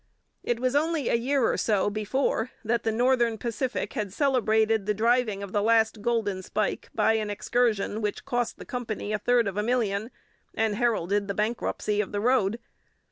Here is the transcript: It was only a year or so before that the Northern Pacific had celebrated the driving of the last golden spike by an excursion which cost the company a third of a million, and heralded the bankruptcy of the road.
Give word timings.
It 0.41 0.59
was 0.59 0.75
only 0.75 1.09
a 1.09 1.13
year 1.13 1.43
or 1.43 1.57
so 1.57 1.87
before 1.91 2.49
that 2.65 2.81
the 2.81 2.91
Northern 2.91 3.37
Pacific 3.37 3.93
had 3.93 4.11
celebrated 4.11 4.87
the 4.87 4.95
driving 4.95 5.43
of 5.43 5.51
the 5.51 5.61
last 5.61 6.01
golden 6.01 6.41
spike 6.41 6.89
by 6.95 7.13
an 7.13 7.29
excursion 7.29 8.01
which 8.01 8.25
cost 8.25 8.57
the 8.57 8.65
company 8.65 9.13
a 9.13 9.19
third 9.19 9.47
of 9.47 9.57
a 9.57 9.61
million, 9.61 10.09
and 10.55 10.73
heralded 10.75 11.27
the 11.27 11.35
bankruptcy 11.35 12.01
of 12.01 12.13
the 12.13 12.19
road. 12.19 12.57